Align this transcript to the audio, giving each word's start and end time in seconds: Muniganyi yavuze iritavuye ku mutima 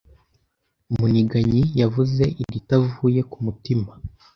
Muniganyi 0.97 1.61
yavuze 1.81 2.23
iritavuye 2.41 3.21
ku 3.31 3.37
mutima 3.45 3.89